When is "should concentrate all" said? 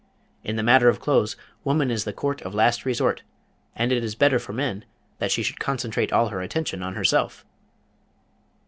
5.43-6.29